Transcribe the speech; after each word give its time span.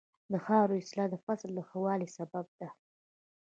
د 0.31 0.33
خاورې 0.45 0.77
اصلاح 0.81 1.07
د 1.11 1.15
فصل 1.25 1.49
د 1.55 1.59
ښه 1.69 1.77
والي 1.85 2.07
سبب 2.17 2.45
ده. 2.59 2.69